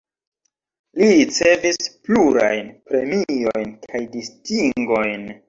[1.01, 5.31] Li ricevis plurajn premiojn kaj distingojn.